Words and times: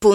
FM. 0.00 0.14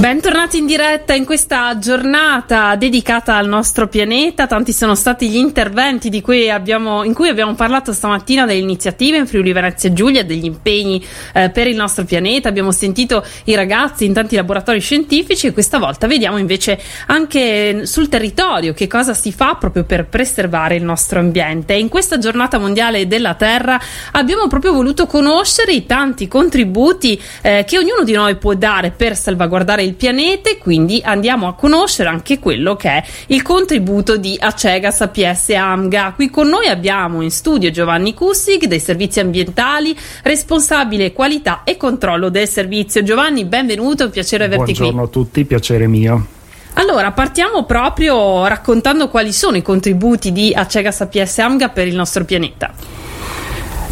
Bentornati 0.00 0.56
in 0.56 0.64
diretta 0.64 1.12
in 1.12 1.26
questa 1.26 1.78
giornata 1.78 2.74
dedicata 2.74 3.36
al 3.36 3.46
nostro 3.46 3.86
pianeta. 3.86 4.46
Tanti 4.46 4.72
sono 4.72 4.94
stati 4.94 5.28
gli 5.28 5.36
interventi 5.36 6.22
cui 6.22 6.48
abbiamo, 6.48 7.04
in 7.04 7.12
cui 7.12 7.28
abbiamo 7.28 7.54
parlato 7.54 7.92
stamattina 7.92 8.46
delle 8.46 8.60
iniziative 8.60 9.18
in 9.18 9.26
Friuli 9.26 9.52
Venezia 9.52 9.92
Giulia, 9.92 10.24
degli 10.24 10.46
impegni 10.46 11.04
eh, 11.34 11.50
per 11.50 11.66
il 11.66 11.76
nostro 11.76 12.04
pianeta. 12.04 12.48
Abbiamo 12.48 12.72
sentito 12.72 13.22
i 13.44 13.54
ragazzi 13.54 14.06
in 14.06 14.14
tanti 14.14 14.36
laboratori 14.36 14.80
scientifici 14.80 15.46
e 15.46 15.52
questa 15.52 15.78
volta 15.78 16.06
vediamo 16.06 16.38
invece 16.38 16.80
anche 17.08 17.84
sul 17.84 18.08
territorio 18.08 18.72
che 18.72 18.86
cosa 18.86 19.12
si 19.12 19.32
fa 19.32 19.56
proprio 19.56 19.84
per 19.84 20.06
preservare 20.06 20.76
il 20.76 20.82
nostro 20.82 21.20
ambiente. 21.20 21.74
In 21.74 21.90
questa 21.90 22.16
giornata 22.16 22.56
mondiale 22.56 23.06
della 23.06 23.34
Terra 23.34 23.78
abbiamo 24.12 24.46
proprio 24.46 24.72
voluto 24.72 25.04
conoscere 25.04 25.74
i 25.74 25.84
tanti 25.84 26.26
contributi 26.26 27.20
eh, 27.42 27.64
che 27.66 27.78
ognuno 27.78 28.04
di 28.04 28.12
noi 28.12 28.36
può 28.36 28.54
dare 28.54 28.90
per 28.90 29.16
salvaguardare 29.16 29.82
il 29.82 29.94
pianeta 29.94 30.50
e 30.50 30.58
quindi 30.58 31.00
andiamo 31.04 31.46
a 31.46 31.54
conoscere 31.54 32.08
anche 32.08 32.38
quello 32.38 32.76
che 32.76 32.88
è 32.88 33.04
il 33.28 33.42
contributo 33.42 34.16
di 34.16 34.36
Acegas 34.38 35.00
APS 35.00 35.50
AMGA. 35.50 36.12
Qui 36.14 36.30
con 36.30 36.48
noi 36.48 36.66
abbiamo 36.66 37.22
in 37.22 37.30
studio 37.30 37.70
Giovanni 37.70 38.14
Cussig 38.14 38.64
dei 38.64 38.80
servizi 38.80 39.20
ambientali, 39.20 39.96
responsabile 40.22 41.12
qualità 41.12 41.62
e 41.64 41.76
controllo 41.76 42.28
del 42.28 42.48
servizio. 42.48 43.02
Giovanni, 43.02 43.44
benvenuto, 43.44 44.02
è 44.02 44.06
un 44.06 44.12
piacere 44.12 44.44
averti 44.44 44.72
Buongiorno 44.72 44.90
qui. 44.90 44.96
Buongiorno 44.96 45.20
a 45.20 45.24
tutti, 45.24 45.44
piacere 45.44 45.86
mio. 45.86 46.26
Allora, 46.74 47.12
partiamo 47.12 47.64
proprio 47.64 48.46
raccontando 48.46 49.08
quali 49.08 49.32
sono 49.32 49.56
i 49.56 49.62
contributi 49.62 50.32
di 50.32 50.52
Acegas 50.52 51.00
APS 51.02 51.38
AMGA 51.38 51.68
per 51.68 51.86
il 51.86 51.94
nostro 51.94 52.24
pianeta. 52.24 53.03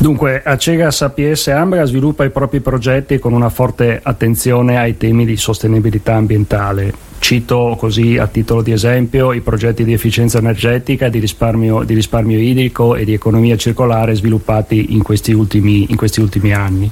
Dunque, 0.03 0.43
Acegas 0.45 1.01
APS 1.03 1.47
Ambra 1.47 1.85
sviluppa 1.85 2.25
i 2.25 2.31
propri 2.31 2.59
progetti 2.59 3.21
con 3.21 3.33
una 3.33 3.51
forte 3.51 4.01
attenzione 4.03 4.77
ai 4.77 4.97
temi 4.97 5.25
di 5.25 5.37
sostenibilità 5.37 6.15
ambientale 6.15 7.12
Cito 7.23 7.77
così 7.79 8.19
a 8.19 8.27
titolo 8.27 8.63
di 8.63 8.73
esempio 8.73 9.33
i 9.33 9.43
progetti 9.43 9.85
di 9.85 9.93
efficienza 9.93 10.39
energetica, 10.39 11.09
di 11.09 11.21
risparmio, 11.21 11.85
di 11.85 11.95
risparmio 11.95 12.37
idrico 12.37 12.97
e 12.97 13.05
di 13.05 13.13
economia 13.13 13.57
circolare 13.57 14.17
sviluppati 14.17 14.93
in 14.95 15.05
questi, 15.05 15.31
ultimi, 15.31 15.87
in 15.89 15.95
questi, 15.97 16.21
ultimi, 16.21 16.53
anni. 16.53 16.91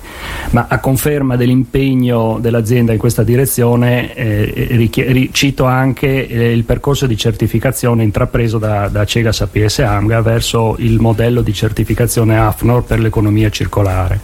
Ma 0.51 0.67
a 0.69 0.79
conferma 0.79 1.35
dell'impegno 1.35 2.39
dell'azienda 2.41 2.93
in 2.93 2.99
questa 2.99 3.25
direzione 3.25 4.15
eh, 4.15 4.69
richier- 4.71 5.33
cito 5.33 5.65
anche 5.65 6.29
eh, 6.29 6.53
il 6.53 6.63
percorso 6.63 7.09
di 7.09 7.17
certificazione 7.17 8.05
intrapreso 8.05 8.59
da, 8.59 8.87
da 8.87 9.05
Cegas 9.05 9.41
APS 9.41 9.81
Amga 9.81 10.23
verso 10.23 10.77
il 10.79 11.01
modello 11.01 11.43
di 11.43 11.53
certificazione 11.53 12.39
AFNOR 12.39 12.85
per 12.85 13.01
l'economia 13.01 13.51
circolare. 13.51 14.21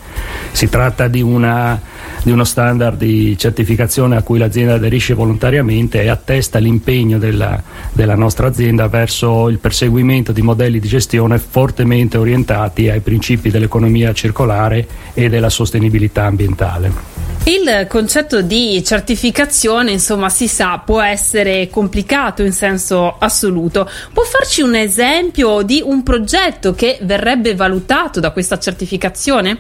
Si 0.53 0.69
tratta 0.69 1.09
di, 1.09 1.21
una, 1.21 1.81
di 2.27 2.33
uno 2.33 2.45
standard 2.45 2.99
di 2.99 3.39
certificazione 3.39 4.17
a 4.17 4.23
cui 4.23 4.39
l'azienda 4.39 4.75
aderisce 4.75 5.15
volontariamente 5.15 5.75
sicuramente 5.77 6.09
attesta 6.09 6.59
l'impegno 6.59 7.19
della, 7.19 7.63
della 7.93 8.15
nostra 8.15 8.49
azienda 8.49 8.89
verso 8.89 9.49
il 9.49 9.59
perseguimento 9.59 10.33
di 10.33 10.43
modelli 10.43 10.81
di 10.81 10.89
gestione 10.89 11.39
fortemente 11.39 12.19
orientati 12.19 12.89
ai 12.89 13.01
principi 13.01 13.51
dell'economia 13.51 14.13
circolare 14.13 14.87
e 15.15 15.29
della 15.29 15.51
sostenibilità 15.51 16.25
ambientale. 16.25 17.15
Il 17.45 17.87
concetto 17.89 18.43
di 18.43 18.83
certificazione, 18.85 19.93
insomma, 19.93 20.29
si 20.29 20.49
sa, 20.49 20.83
può 20.85 21.01
essere 21.01 21.69
complicato 21.71 22.43
in 22.43 22.53
senso 22.53 23.17
assoluto. 23.19 23.89
Può 24.13 24.25
farci 24.25 24.63
un 24.63 24.75
esempio 24.75 25.63
di 25.63 25.81
un 25.85 26.03
progetto 26.03 26.75
che 26.75 26.99
verrebbe 27.03 27.55
valutato 27.55 28.19
da 28.19 28.33
questa 28.33 28.59
certificazione? 28.59 29.59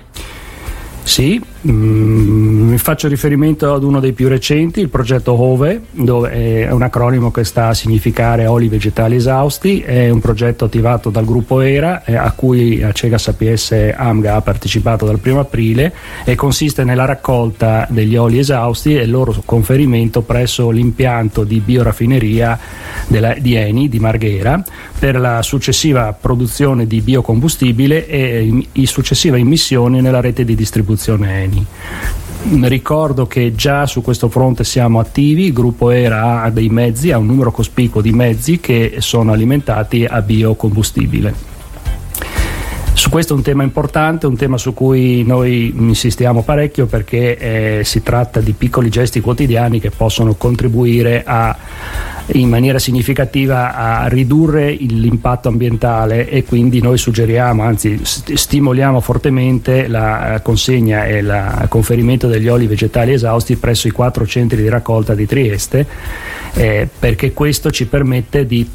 Sì, 1.06 1.40
mm, 1.70 2.74
faccio 2.74 3.06
riferimento 3.06 3.72
ad 3.72 3.84
uno 3.84 4.00
dei 4.00 4.12
più 4.12 4.26
recenti, 4.26 4.80
il 4.80 4.88
progetto 4.88 5.40
OVE, 5.40 5.82
dove 5.92 6.30
è 6.30 6.72
un 6.72 6.82
acronimo 6.82 7.30
che 7.30 7.44
sta 7.44 7.68
a 7.68 7.74
significare 7.74 8.46
oli 8.46 8.66
vegetali 8.66 9.14
esausti, 9.14 9.80
è 9.82 10.10
un 10.10 10.18
progetto 10.18 10.64
attivato 10.64 11.08
dal 11.10 11.24
gruppo 11.24 11.60
ERA 11.60 12.02
eh, 12.02 12.16
a 12.16 12.32
cui 12.32 12.82
Acega 12.82 13.18
Sapiesse 13.18 13.94
AMGA 13.94 14.34
ha 14.34 14.40
partecipato 14.40 15.06
dal 15.06 15.20
1 15.24 15.38
aprile 15.38 15.94
e 16.24 16.34
consiste 16.34 16.82
nella 16.82 17.04
raccolta 17.04 17.86
degli 17.88 18.16
oli 18.16 18.40
esausti 18.40 18.96
e 18.96 19.02
il 19.02 19.10
loro 19.10 19.32
conferimento 19.44 20.22
presso 20.22 20.70
l'impianto 20.70 21.44
di 21.44 21.60
bioraffineria 21.60 22.58
della, 23.06 23.32
di 23.38 23.54
Eni 23.54 23.88
di 23.88 24.00
Marghera 24.00 24.60
per 24.98 25.20
la 25.20 25.40
successiva 25.42 26.12
produzione 26.12 26.84
di 26.88 27.00
biocombustibile 27.00 28.08
e 28.08 28.66
i 28.72 28.86
successiva 28.86 29.36
immissione 29.36 30.00
nella 30.00 30.20
rete 30.20 30.44
di 30.44 30.56
distribuzione 30.56 30.94
produzione 30.96 31.42
Eni. 31.42 31.66
Ricordo 32.68 33.26
che 33.26 33.54
già 33.54 33.86
su 33.86 34.02
questo 34.02 34.28
fronte 34.28 34.64
siamo 34.64 34.98
attivi, 34.98 35.46
il 35.46 35.52
gruppo 35.52 35.90
ERA 35.90 36.42
ha 36.42 36.50
dei 36.50 36.68
mezzi, 36.68 37.12
ha 37.12 37.18
un 37.18 37.26
numero 37.26 37.50
cospicuo 37.50 38.00
di 38.00 38.12
mezzi 38.12 38.60
che 38.60 38.96
sono 38.98 39.32
alimentati 39.32 40.04
a 40.04 40.22
biocombustibile. 40.22 41.54
Su 42.92 43.10
questo 43.10 43.34
è 43.34 43.36
un 43.36 43.42
tema 43.42 43.62
importante, 43.62 44.26
un 44.26 44.36
tema 44.36 44.56
su 44.56 44.72
cui 44.72 45.22
noi 45.22 45.72
insistiamo 45.76 46.42
parecchio 46.42 46.86
perché 46.86 47.36
eh, 47.36 47.84
si 47.84 48.02
tratta 48.02 48.40
di 48.40 48.52
piccoli 48.52 48.88
gesti 48.88 49.20
quotidiani 49.20 49.80
che 49.80 49.90
possono 49.90 50.34
contribuire 50.34 51.22
a 51.26 51.54
in 52.32 52.48
maniera 52.48 52.78
significativa 52.78 53.74
a 53.74 54.08
ridurre 54.08 54.72
l'impatto 54.72 55.48
ambientale 55.48 56.28
e 56.28 56.44
quindi 56.44 56.80
noi 56.80 56.98
suggeriamo, 56.98 57.62
anzi 57.62 58.00
stimoliamo 58.02 59.00
fortemente 59.00 59.86
la 59.86 60.40
consegna 60.42 61.06
e 61.06 61.18
il 61.18 61.66
conferimento 61.68 62.26
degli 62.26 62.48
oli 62.48 62.66
vegetali 62.66 63.12
esausti 63.12 63.56
presso 63.56 63.86
i 63.86 63.92
quattro 63.92 64.26
centri 64.26 64.62
di 64.62 64.68
raccolta 64.68 65.14
di 65.14 65.26
Trieste 65.26 65.86
eh, 66.54 66.88
perché 66.98 67.32
questo 67.32 67.70
ci 67.70 67.86
permette 67.86 68.46
di 68.46 68.68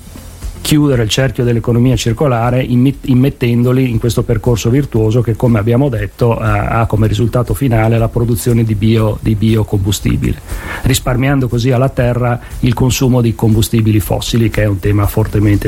chiudere 0.71 1.03
il 1.03 1.09
cerchio 1.09 1.43
dell'economia 1.43 1.97
circolare 1.97 2.63
immettendoli 2.63 3.89
in 3.89 3.99
questo 3.99 4.23
percorso 4.23 4.69
virtuoso 4.69 5.19
che 5.19 5.35
come 5.35 5.59
abbiamo 5.59 5.89
detto 5.89 6.33
ha 6.33 6.85
come 6.85 7.07
risultato 7.07 7.53
finale 7.53 7.97
la 7.97 8.07
produzione 8.07 8.63
di, 8.63 8.73
bio, 8.75 9.17
di 9.19 9.35
biocombustibile, 9.35 10.39
risparmiando 10.83 11.49
così 11.49 11.71
alla 11.71 11.89
terra 11.89 12.39
il 12.59 12.73
consumo 12.73 13.19
di 13.19 13.35
combustibili 13.35 13.99
fossili 13.99 14.49
che 14.49 14.61
è 14.61 14.65
un 14.65 14.79
tema 14.79 15.05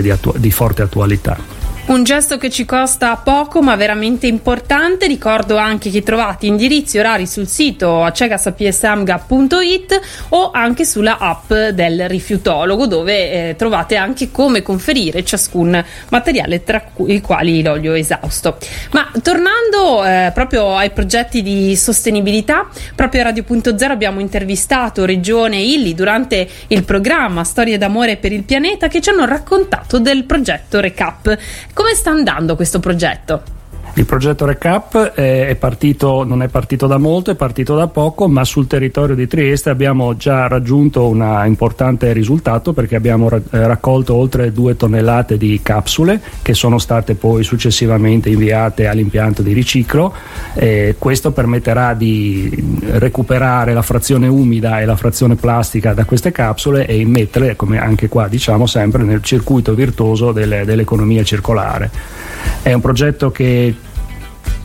di, 0.02 0.10
attu- 0.10 0.38
di 0.38 0.52
forte 0.52 0.84
attualità. 0.84 1.73
Un 1.86 2.04
gesto 2.06 2.38
che 2.38 2.50
ci 2.50 2.64
costa 2.64 3.18
poco 3.18 3.62
ma 3.62 3.76
veramente 3.76 4.26
importante. 4.26 5.06
Ricordo 5.06 5.58
anche 5.58 5.90
che 5.90 6.02
trovate 6.02 6.46
indirizzi 6.46 6.98
orari 6.98 7.28
sul 7.28 7.46
sito 7.46 8.02
acegasapsamga.it 8.04 10.00
o 10.30 10.52
anche 10.52 10.86
sulla 10.86 11.18
app 11.18 11.52
del 11.54 12.08
rifiutologo 12.08 12.88
dove 12.88 13.50
eh, 13.50 13.56
trovate 13.58 13.98
anche 13.98 14.32
come 14.32 14.62
conferire 14.62 15.26
ciascun 15.26 15.84
materiale 16.08 16.64
tra 16.64 16.86
i 17.08 17.20
quali 17.20 17.62
l'olio 17.62 17.96
esausto. 17.96 18.58
Ma 18.92 19.12
tornando 19.22 20.06
eh, 20.06 20.32
proprio 20.34 20.78
ai 20.78 20.92
progetti 20.92 21.42
di 21.42 21.76
sostenibilità, 21.76 22.70
proprio 22.96 23.24
a 23.24 23.26
Radio.0 23.26 23.92
abbiamo 23.92 24.22
intervistato 24.22 25.04
Regione 25.04 25.58
Illi 25.58 25.94
durante 25.94 26.48
il 26.68 26.86
programma 26.86 27.44
Storie 27.44 27.78
d'amore 27.78 28.16
per 28.16 28.32
il 28.32 28.44
pianeta 28.44 28.88
che 28.88 29.02
ci 29.02 29.10
hanno 29.10 29.26
raccontato 29.26 30.00
del 30.00 30.24
progetto 30.24 30.80
Recap 30.80 31.38
come 31.74 31.96
sta 31.96 32.12
andando 32.12 32.56
questo 32.56 32.80
progetto? 32.80 33.63
Il 33.96 34.08
progetto 34.08 34.46
Recap 34.46 35.12
è 35.12 35.56
partito, 35.56 36.24
non 36.24 36.42
è 36.42 36.48
partito 36.48 36.88
da 36.88 36.98
molto, 36.98 37.30
è 37.30 37.36
partito 37.36 37.76
da 37.76 37.88
poco, 37.88 38.28
ma 38.28 38.44
sul 38.44 38.66
territorio 38.66 39.14
di 39.14 39.28
Trieste 39.28 39.70
abbiamo 39.70 40.18
già 40.18 40.48
raggiunto 40.48 41.08
un 41.08 41.44
importante 41.46 42.12
risultato 42.12 42.74
perché 42.74 42.96
abbiamo 42.96 43.30
eh, 43.30 43.42
raccolto 43.52 44.16
oltre 44.16 44.52
due 44.52 44.76
tonnellate 44.76 45.38
di 45.38 45.60
capsule 45.62 46.20
che 46.42 46.56
sono 46.56 46.80
state 46.80 47.14
poi 47.14 47.44
successivamente 47.44 48.30
inviate 48.30 48.88
all'impianto 48.88 49.44
di 49.44 49.54
riciclo. 49.54 50.12
E 50.56 50.96
questo 50.98 51.32
permetterà 51.32 51.94
di 51.94 52.80
recuperare 52.94 53.76
la 53.76 53.84
frazione 53.84 54.28
umida 54.28 54.80
e 54.80 54.86
la 54.86 54.96
frazione 54.96 55.36
plastica 55.36 55.94
da 55.94 56.06
queste 56.06 56.32
capsule 56.32 56.88
e 56.88 56.98
immetterle, 56.98 57.56
come 57.56 57.78
anche 57.80 58.10
qua 58.10 58.28
diciamo 58.28 58.66
sempre, 58.66 59.04
nel 59.04 59.22
circuito 59.22 59.76
virtuoso 59.76 60.32
delle, 60.32 60.66
dell'economia 60.66 61.24
circolare. 61.24 62.33
È 62.62 62.72
un 62.74 62.82
progetto 62.82 63.32
che 63.32 63.76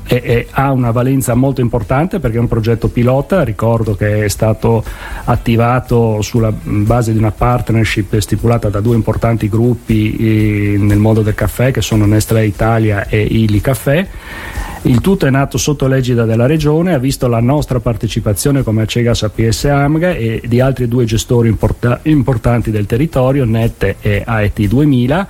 e, 0.08 0.22
e 0.24 0.46
ha 0.52 0.72
una 0.72 0.90
valenza 0.90 1.34
molto 1.34 1.60
importante 1.60 2.18
perché 2.18 2.38
è 2.38 2.40
un 2.40 2.48
progetto 2.48 2.88
pilota, 2.88 3.44
ricordo 3.44 3.94
che 3.94 4.24
è 4.24 4.28
stato 4.28 4.82
attivato 5.24 6.22
sulla 6.22 6.50
base 6.50 7.12
di 7.12 7.18
una 7.18 7.30
partnership 7.30 8.18
stipulata 8.18 8.70
da 8.70 8.80
due 8.80 8.96
importanti 8.96 9.48
gruppi 9.48 10.16
eh, 10.16 10.78
nel 10.78 10.98
mondo 10.98 11.20
del 11.20 11.34
caffè 11.34 11.70
che 11.70 11.82
sono 11.82 12.06
Nestlé 12.06 12.46
Italia 12.46 13.06
e 13.06 13.20
Ili 13.20 13.60
Caffè 13.60 14.06
il 14.82 15.00
tutto 15.00 15.26
è 15.26 15.30
nato 15.30 15.58
sotto 15.58 15.88
l'egida 15.88 16.24
della 16.24 16.46
Regione, 16.46 16.94
ha 16.94 16.98
visto 16.98 17.26
la 17.26 17.40
nostra 17.40 17.80
partecipazione 17.80 18.62
come 18.62 18.82
Acegas 18.82 19.24
APS 19.24 19.64
Amga 19.64 20.14
e 20.14 20.40
di 20.46 20.60
altri 20.60 20.86
due 20.86 21.04
gestori 21.04 21.48
importa- 21.48 21.98
importanti 22.04 22.70
del 22.70 22.86
territorio, 22.86 23.44
NET 23.44 23.96
e 24.00 24.22
AET 24.24 24.62
2000. 24.62 25.28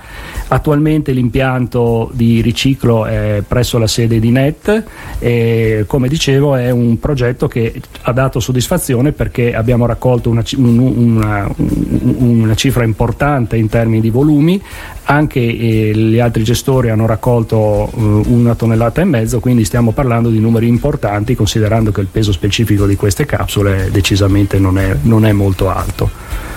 Attualmente 0.51 1.11
l'impianto 1.11 2.09
di 2.11 2.41
riciclo 2.41 3.05
è 3.05 3.43
presso 3.47 3.77
la 3.77 3.85
sede 3.85 4.19
di 4.19 4.31
NET 4.31 4.83
e 5.19 5.83
come 5.85 6.07
dicevo 6.07 6.55
è 6.55 6.71
un 6.71 6.97
progetto 6.99 7.47
che 7.47 7.79
ha 8.01 8.11
dato 8.11 8.39
soddisfazione 8.39 9.11
perché 9.11 9.53
abbiamo 9.53 9.85
raccolto 9.85 10.31
una, 10.31 10.43
una, 10.55 11.47
una 11.55 12.55
cifra 12.55 12.83
importante 12.83 13.57
in 13.57 13.69
termini 13.69 14.01
di 14.01 14.09
volumi, 14.09 14.59
anche 15.03 15.39
eh, 15.39 15.91
gli 15.95 16.17
altri 16.17 16.43
gestori 16.43 16.89
hanno 16.89 17.05
raccolto 17.05 17.87
eh, 17.87 18.01
una 18.29 18.55
tonnellata 18.55 19.01
e 19.01 19.05
mezzo, 19.05 19.39
quindi 19.39 19.65
stiamo 19.65 19.91
parlando 19.91 20.29
di 20.29 20.39
numeri 20.39 20.67
importanti 20.67 21.35
considerando 21.35 21.91
che 21.91 22.01
il 22.01 22.07
peso 22.07 22.31
specifico 22.31 22.87
di 22.87 22.95
queste 22.95 23.25
capsule 23.25 23.91
decisamente 23.91 24.57
non 24.57 24.79
è, 24.79 24.95
non 25.03 25.27
è 25.27 25.31
molto 25.31 25.69
alto. 25.69 26.48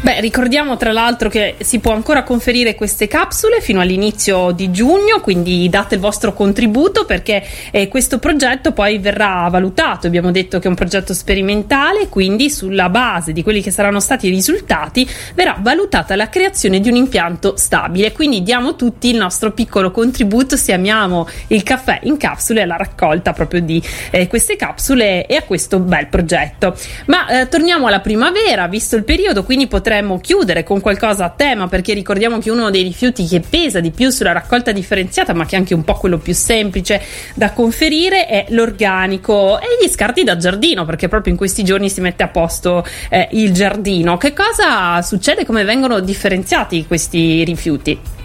Beh, 0.00 0.20
ricordiamo 0.20 0.76
tra 0.76 0.92
l'altro 0.92 1.28
che 1.28 1.56
si 1.58 1.80
può 1.80 1.92
ancora 1.92 2.22
conferire 2.22 2.76
queste 2.76 3.08
capsule 3.08 3.60
fino 3.60 3.80
all'inizio 3.80 4.52
di 4.52 4.70
giugno, 4.70 5.20
quindi 5.20 5.68
date 5.68 5.96
il 5.96 6.00
vostro 6.00 6.32
contributo 6.32 7.04
perché 7.04 7.44
eh, 7.72 7.88
questo 7.88 8.20
progetto 8.20 8.70
poi 8.70 8.98
verrà 8.98 9.48
valutato. 9.50 10.06
Abbiamo 10.06 10.30
detto 10.30 10.60
che 10.60 10.66
è 10.66 10.68
un 10.68 10.76
progetto 10.76 11.12
sperimentale, 11.12 12.08
quindi 12.08 12.48
sulla 12.48 12.88
base 12.90 13.32
di 13.32 13.42
quelli 13.42 13.60
che 13.60 13.72
saranno 13.72 13.98
stati 13.98 14.28
i 14.28 14.30
risultati 14.30 15.06
verrà 15.34 15.56
valutata 15.58 16.14
la 16.14 16.28
creazione 16.28 16.78
di 16.78 16.88
un 16.88 16.94
impianto 16.94 17.56
stabile. 17.56 18.12
Quindi 18.12 18.44
diamo 18.44 18.76
tutti 18.76 19.10
il 19.10 19.16
nostro 19.16 19.50
piccolo 19.50 19.90
contributo 19.90 20.56
se 20.56 20.72
amiamo 20.72 21.28
il 21.48 21.64
caffè 21.64 21.98
in 22.04 22.16
capsule 22.18 22.62
alla 22.62 22.76
raccolta 22.76 23.32
proprio 23.32 23.62
di 23.62 23.82
eh, 24.12 24.28
queste 24.28 24.54
capsule 24.54 25.26
e 25.26 25.34
a 25.34 25.42
questo 25.42 25.80
bel 25.80 26.06
progetto. 26.06 26.76
Ma 27.06 27.26
eh, 27.40 27.48
torniamo 27.48 27.88
alla 27.88 28.00
primavera, 28.00 28.68
visto 28.68 28.94
il 28.94 29.02
periodo, 29.02 29.42
quindi 29.42 29.66
potremmo 29.66 29.86
potremmo 29.88 30.20
chiudere 30.20 30.64
con 30.64 30.82
qualcosa 30.82 31.24
a 31.24 31.30
tema 31.30 31.66
perché 31.66 31.94
ricordiamo 31.94 32.40
che 32.40 32.50
uno 32.50 32.68
dei 32.68 32.82
rifiuti 32.82 33.26
che 33.26 33.40
pesa 33.40 33.80
di 33.80 33.90
più 33.90 34.10
sulla 34.10 34.32
raccolta 34.32 34.70
differenziata 34.70 35.32
ma 35.32 35.46
che 35.46 35.56
è 35.56 35.58
anche 35.58 35.72
un 35.72 35.82
po' 35.82 35.94
quello 35.94 36.18
più 36.18 36.34
semplice 36.34 37.00
da 37.32 37.52
conferire 37.52 38.26
è 38.26 38.44
l'organico 38.50 39.58
e 39.58 39.66
gli 39.80 39.88
scarti 39.88 40.24
da 40.24 40.36
giardino 40.36 40.84
perché 40.84 41.08
proprio 41.08 41.32
in 41.32 41.38
questi 41.38 41.64
giorni 41.64 41.88
si 41.88 42.02
mette 42.02 42.22
a 42.22 42.28
posto 42.28 42.84
eh, 43.08 43.28
il 43.32 43.50
giardino. 43.52 44.18
Che 44.18 44.34
cosa 44.34 45.00
succede? 45.00 45.46
Come 45.46 45.64
vengono 45.64 46.00
differenziati 46.00 46.86
questi 46.86 47.42
rifiuti? 47.44 48.17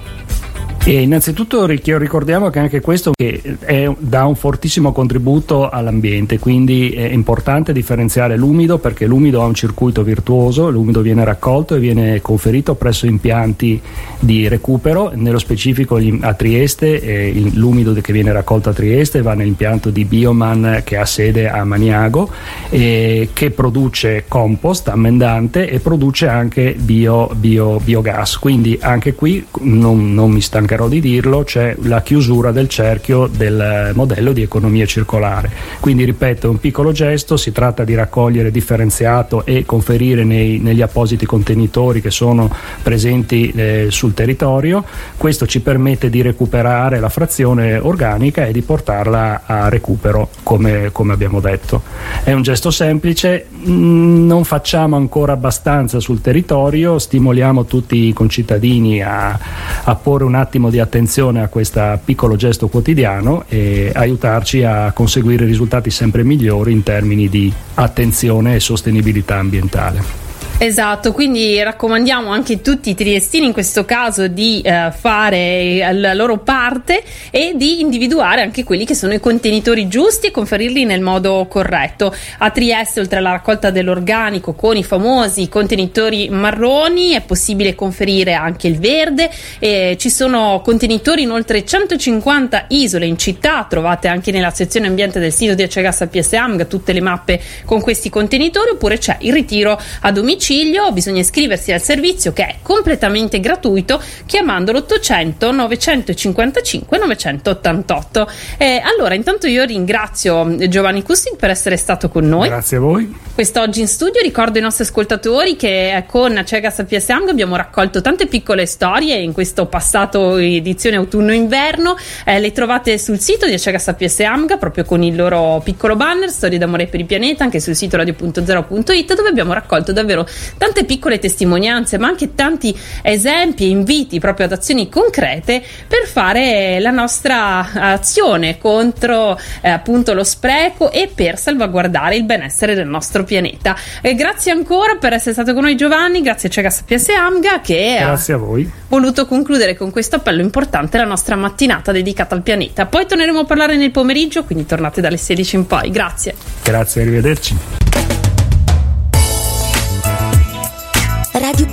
E 0.86 1.02
innanzitutto 1.02 1.66
ricordiamo 1.66 2.50
che 2.50 2.60
anche 2.60 2.82
questo 2.82 3.14
è, 3.16 3.90
dà 3.98 4.26
un 4.26 4.36
fortissimo 4.36 4.92
contributo 4.92 5.70
all'ambiente, 5.70 6.40
quindi 6.40 6.90
è 6.90 7.10
importante 7.10 7.72
differenziare 7.72 8.36
l'umido 8.36 8.80
perché 8.80 9.06
l'umido 9.06 9.42
ha 9.42 9.46
un 9.46 9.54
circuito 9.54 10.04
virtuoso, 10.04 10.70
l'umido 10.70 11.00
viene 11.00 11.24
raccolto 11.24 11.76
e 11.76 11.80
viene 11.80 12.20
conferito 12.20 12.76
presso 12.76 13.06
impianti 13.06 13.82
di 14.20 14.50
recupero, 14.50 15.14
nello 15.16 15.40
specifico 15.40 16.02
a 16.20 16.34
Trieste 16.34 17.00
eh, 17.00 17.52
l'umido 17.54 17.94
che 17.94 18.12
viene 18.12 18.34
raccolto 18.34 18.68
a 18.68 18.74
Trieste 18.74 19.22
va 19.22 19.36
nell'impianto 19.36 19.90
di 19.90 20.04
Bioman 20.04 20.82
che 20.84 20.98
ha 20.98 21.06
sede 21.06 21.50
a 21.50 21.64
Maniago 21.64 22.30
eh, 22.70 23.30
che 23.32 23.52
produce 23.52 24.26
compost 24.28 24.90
ammendante 24.90 25.70
e 25.70 25.80
produce 25.80 26.28
anche 26.28 26.76
bio, 26.78 27.30
bio, 27.36 27.80
biogas, 27.82 28.38
quindi 28.38 28.78
anche 28.82 29.14
qui 29.14 29.46
non, 29.62 30.14
non 30.14 30.30
mi 30.30 30.42
stancherò 30.42 30.72
mancherò 30.74 30.88
di 30.88 31.00
dirlo, 31.00 31.44
c'è 31.44 31.76
la 31.84 32.02
chiusura 32.02 32.52
del 32.52 32.68
cerchio 32.68 33.28
del 33.28 33.92
modello 33.94 34.32
di 34.34 34.42
economia 34.42 34.86
circolare. 34.86 35.52
Quindi 35.80 36.04
ripeto, 36.04 36.48
è 36.48 36.50
un 36.50 36.60
piccolo 36.60 36.92
gesto, 36.92 37.38
si 37.38 37.52
tratta 37.52 37.84
di 37.84 37.94
raccogliere 37.94 38.52
differenziato 38.52 39.46
e 39.46 39.66
conferire 39.66 40.24
nei, 40.24 40.60
negli 40.60 40.82
appositi 40.82 41.26
contenitori 41.26 42.02
che 42.02 42.12
sono 42.12 42.50
presenti 42.82 43.52
eh, 43.52 43.88
sul 43.90 44.14
territorio. 44.14 44.84
Questo 45.18 45.46
ci 45.46 45.62
permette 45.62 46.10
di 46.10 46.22
recuperare 46.22 47.00
la 47.00 47.10
frazione 47.10 47.78
organica 47.78 48.46
e 48.46 48.52
di 48.52 48.62
portarla 48.62 49.44
a 49.46 49.70
recupero, 49.70 50.30
come, 50.44 50.90
come 50.92 51.14
abbiamo 51.14 51.40
detto. 51.40 51.82
È 52.24 52.32
un 52.32 52.42
gesto 52.42 52.72
semplice, 52.72 53.46
mm, 53.68 54.26
non 54.26 54.44
facciamo 54.44 54.96
ancora 54.96 55.34
abbastanza 55.34 56.00
sul 56.00 56.22
territorio, 56.22 56.98
stimoliamo 56.98 57.66
tutti 57.66 58.08
i 58.08 58.14
concittadini 58.14 59.02
a, 59.02 59.38
a 59.84 59.96
porre 59.96 60.24
un 60.24 60.36
attimo 60.36 60.63
minimo 60.64 60.70
di 60.70 60.80
attenzione 60.80 61.42
a 61.42 61.48
questo 61.48 62.00
piccolo 62.04 62.36
gesto 62.36 62.68
quotidiano 62.68 63.46
e 63.50 63.92
aiutarci 63.94 64.64
a 64.64 64.92
conseguire 64.94 65.46
risultati 65.46 65.90
sempre 65.90 66.24
migliori 66.24 66.72
in 66.72 66.84
termini 66.84 67.28
di 67.28 67.52
attenzione 67.76 68.56
e 68.56 68.60
sostenibilità 68.60 69.38
ambientale. 69.38 70.33
Esatto, 70.64 71.12
quindi 71.12 71.62
raccomandiamo 71.62 72.30
anche 72.32 72.62
tutti 72.62 72.92
i 72.92 72.96
triestini 72.96 73.48
in 73.48 73.52
questo 73.52 73.84
caso 73.84 74.28
di 74.28 74.62
eh, 74.62 74.94
fare 74.98 75.92
la 75.92 76.14
loro 76.14 76.38
parte 76.38 77.04
e 77.32 77.52
di 77.58 77.82
individuare 77.82 78.44
anche 78.44 78.64
quelli 78.64 78.86
che 78.86 78.96
sono 78.96 79.12
i 79.12 79.20
contenitori 79.20 79.90
giusti 79.90 80.28
e 80.28 80.32
conferirli 80.32 80.86
nel 80.86 81.02
modo 81.02 81.48
corretto. 81.50 82.16
A 82.38 82.50
Trieste, 82.52 83.02
oltre 83.02 83.18
alla 83.18 83.32
raccolta 83.32 83.72
dell'organico 83.72 84.54
con 84.54 84.78
i 84.78 84.86
famosi 84.86 85.50
contenitori 85.50 86.30
marroni, 86.30 87.12
è 87.12 87.20
possibile 87.20 87.76
conferire 87.76 88.32
anche 88.32 88.68
il 88.70 88.80
verde. 88.80 89.30
E 89.60 89.98
ci 90.00 90.10
sono 90.10 90.62
contenitori 90.64 91.24
in 91.24 91.32
oltre 91.32 91.66
150 91.66 92.68
isole 92.70 93.06
in 93.06 93.18
città, 93.18 93.68
trovate 93.70 94.08
anche 94.08 94.32
nella 94.32 94.52
sezione 94.52 94.88
ambiente 94.88 95.20
del 95.20 95.34
sito 95.34 95.56
di 95.56 95.64
Acegas 95.64 96.08
PSAMG 96.10 96.68
tutte 96.68 96.94
le 96.94 97.02
mappe 97.02 97.42
con 97.66 97.82
questi 97.82 98.10
contenitori, 98.10 98.70
oppure 98.70 98.98
c'è 98.98 99.18
il 99.20 99.34
ritiro 99.34 99.78
a 100.00 100.12
domicilio 100.14 100.52
domicilio, 100.54 100.92
bisogna 100.92 101.22
iscriversi 101.22 101.72
al 101.72 101.82
servizio 101.82 102.32
che 102.32 102.46
è 102.46 102.56
completamente 102.62 103.40
gratuito 103.40 104.02
chiamando 104.26 104.72
l'800 104.72 105.54
955 105.54 106.98
988. 106.98 108.32
Eh, 108.58 108.82
allora, 108.84 109.16
intanto 109.16 109.48
io 109.48 109.64
ringrazio 109.64 110.56
Giovanni 110.68 111.02
Cussin 111.02 111.36
per 111.38 111.50
essere 111.50 111.78
stato 111.78 112.10
con 112.10 112.28
noi. 112.28 112.48
Grazie 112.50 112.78
a 112.78 112.80
voi. 112.82 113.16
Quest'oggi 113.34 113.80
in 113.80 113.88
studio 113.88 114.22
ricordo 114.22 114.58
ai 114.58 114.64
nostri 114.64 114.84
ascoltatori 114.84 115.56
che 115.56 116.04
con 116.08 116.40
Cegas 116.46 116.84
PSM 116.88 117.30
abbiamo 117.30 117.56
raccolto 117.56 118.02
tante 118.02 118.28
piccole 118.28 118.68
storie 118.68 119.16
in 119.16 119.34
questo 119.34 119.66
passato 119.66 120.38
edizione 120.38 120.98
autunno-inverno. 120.98 121.98
Eh, 122.26 122.40
le 122.40 122.52
trovate 122.52 123.00
sul 123.00 123.20
sito 123.20 123.48
di 123.48 123.58
Cegas 123.58 123.92
PSM 123.98 124.58
proprio 124.60 124.84
con 124.84 125.02
il 125.02 125.16
loro 125.16 125.62
piccolo 125.64 125.96
banner 125.96 126.30
Storie 126.30 126.60
d'amore 126.60 126.86
per 126.86 127.00
il 127.00 127.06
pianeta, 127.08 127.44
anche 127.44 127.60
sul 127.60 127.76
sito 127.76 127.98
radio.0.it 127.98 129.16
dove 129.16 129.30
abbiamo 129.30 129.54
raccolto 129.54 129.92
davvero 129.92 130.28
tante 130.58 130.86
piccole 130.86 131.20
testimonianze, 131.20 131.98
ma 131.98 132.08
anche 132.08 132.36
tanti 132.36 132.78
esempi 133.02 133.66
e 133.66 133.70
inviti 133.70 134.20
proprio 134.20 134.46
ad 134.46 134.52
azioni 134.52 134.90
concrete 134.90 135.64
per 135.88 136.08
fare 136.08 136.80
la 136.80 136.92
nostra 136.92 137.70
azione 137.74 138.58
contro 138.58 139.40
eh, 139.62 139.70
appunto 139.70 140.14
lo 140.14 140.24
spreco 140.24 140.92
e 140.92 141.10
per 141.14 141.38
salvaguardare 141.38 142.16
il 142.16 142.24
benessere 142.24 142.76
del 142.76 142.88
nostro 142.88 143.24
pianeta. 143.24 143.76
E 144.02 144.16
grazie 144.16 144.52
ancora 144.52 144.96
per 144.96 145.14
essere 145.14 145.34
stato 145.34 145.54
con 145.54 145.64
noi 145.64 145.76
Giovanni, 145.76 146.22
grazie 146.22 146.50
a 146.50 146.52
Cega 146.52 146.70
Sapienza 146.70 147.14
Amga 147.14 147.62
che 147.62 147.98
grazie 148.00 148.34
ha 148.34 148.40
voluto 148.88 149.26
concludere 149.26 149.76
con 149.76 149.92
questo 149.92 150.18
appello 150.18 150.42
importante 150.42 150.98
la 150.98 151.06
nostra 151.06 151.36
mattinata 151.36 151.92
dedicata 151.92 152.36
al 152.36 152.42
pianeta. 152.42 152.86
Poi 152.86 153.06
torneremo 153.06 153.40
a 153.40 153.46
parlare 153.46 153.76
nel 153.76 153.92
pomeriggio, 153.92 154.44
quindi 154.44 154.66
tornate 154.66 155.02
dalle 155.02 155.18
16 155.18 155.56
in 155.56 155.68
poi. 155.68 155.90
Grazie. 155.90 156.36
Grazie, 156.64 157.02
arrivederci. 157.02 157.83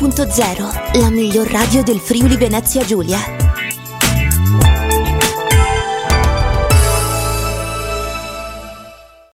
Radio.0, 0.00 0.98
la 0.98 1.10
miglior 1.10 1.46
radio 1.48 1.82
del 1.82 2.00
Friuli 2.00 2.38
Venezia 2.38 2.82
Giulia. 2.86 3.49